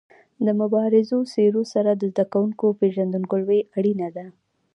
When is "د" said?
0.45-0.47, 1.95-2.03